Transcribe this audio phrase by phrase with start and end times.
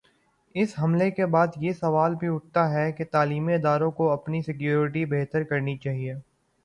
[0.55, 2.65] اس حملے کے بعد یہ سوال بھی اٹھا
[2.91, 6.13] کہ تعلیمی اداروں کو اپنی سکیورٹی بہتر کرنی چاہیے۔